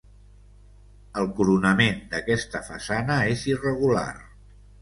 El 1.23 1.29
coronament 1.41 2.01
d'aquesta 2.15 2.65
façana 2.71 3.21
és 3.37 3.47
irregular. 3.55 4.09